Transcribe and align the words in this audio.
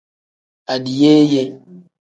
Adiyeeye. 0.73 1.41